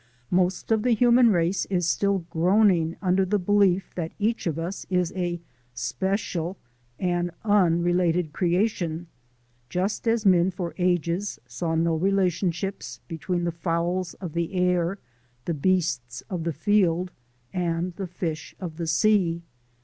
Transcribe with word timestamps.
Most 0.31 0.71
of 0.71 0.81
the 0.81 0.95
human 0.95 1.29
race 1.29 1.65
is 1.65 1.85
still 1.87 2.25
groaning 2.31 2.95
under 3.03 3.23
the 3.23 3.37
belief 3.37 3.93
that 3.93 4.13
each 4.17 4.47
of 4.47 4.57
us 4.57 4.83
is 4.89 5.13
a 5.15 5.39
special 5.75 6.57
and 6.97 7.29
unrelated 7.43 8.33
creation, 8.33 9.05
just 9.69 10.07
as 10.07 10.25
men 10.25 10.49
for 10.49 10.73
ages 10.79 11.37
saw 11.45 11.75
no 11.75 11.93
relationships 11.95 12.99
between 13.07 13.43
the 13.43 13.51
fowls 13.51 14.15
of 14.15 14.33
the 14.33 14.55
air, 14.55 14.97
the 15.45 15.53
beasts 15.53 16.23
of 16.31 16.45
the 16.45 16.51
field, 16.53 17.11
and 17.53 17.95
the 17.97 18.07
fish 18.07 18.55
of 18.59 18.77
the 18.77 18.87
sea. 18.87 19.43